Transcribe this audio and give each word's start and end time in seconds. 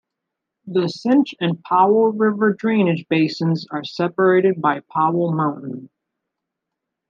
The 0.65 0.91
Clinch 1.03 1.35
and 1.39 1.63
Powell 1.63 2.11
River 2.11 2.53
drainage 2.53 3.05
basins 3.07 3.67
are 3.69 3.83
separated 3.83 4.59
by 4.59 4.79
Powell 4.79 5.31
Mountain. 5.31 5.91